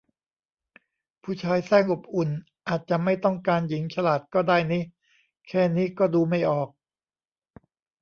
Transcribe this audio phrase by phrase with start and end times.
[1.23, 2.29] ผู้ชายแสร้งอบอุ่น
[2.67, 4.79] อาจจะไม่ต้องการหญิงฉลาดก็ได้นิ
[5.47, 6.69] แค่นี้ก็ดูไม่ออก